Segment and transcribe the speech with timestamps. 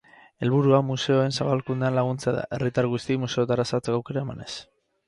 [0.45, 4.53] Helburua museoen zabalkundean laguntzea da, herritar guztiei museotara sartzeko aukera emanez.